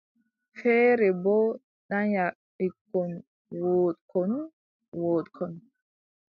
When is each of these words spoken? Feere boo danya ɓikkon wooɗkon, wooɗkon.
Feere 0.57 1.07
boo 1.23 1.45
danya 1.89 2.25
ɓikkon 2.57 3.11
wooɗkon, 3.61 4.31
wooɗkon. 5.01 5.53